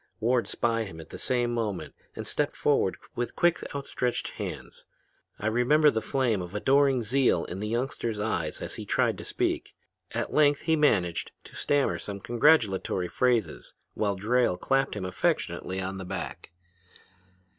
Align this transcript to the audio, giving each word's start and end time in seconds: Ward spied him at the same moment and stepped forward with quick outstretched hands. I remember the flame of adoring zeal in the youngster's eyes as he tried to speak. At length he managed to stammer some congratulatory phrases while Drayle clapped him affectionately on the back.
Ward 0.19 0.47
spied 0.47 0.87
him 0.87 0.99
at 0.99 1.09
the 1.09 1.19
same 1.19 1.53
moment 1.53 1.93
and 2.15 2.25
stepped 2.25 2.55
forward 2.55 2.97
with 3.13 3.35
quick 3.35 3.61
outstretched 3.75 4.29
hands. 4.31 4.83
I 5.37 5.45
remember 5.45 5.91
the 5.91 6.01
flame 6.01 6.41
of 6.41 6.55
adoring 6.55 7.03
zeal 7.03 7.45
in 7.45 7.59
the 7.59 7.67
youngster's 7.67 8.19
eyes 8.19 8.63
as 8.63 8.73
he 8.77 8.85
tried 8.87 9.19
to 9.19 9.23
speak. 9.23 9.75
At 10.15 10.33
length 10.33 10.61
he 10.61 10.75
managed 10.75 11.33
to 11.43 11.55
stammer 11.55 11.99
some 11.99 12.19
congratulatory 12.19 13.09
phrases 13.09 13.75
while 13.93 14.15
Drayle 14.15 14.57
clapped 14.59 14.95
him 14.95 15.05
affectionately 15.05 15.79
on 15.79 15.99
the 15.99 16.05
back. 16.05 16.49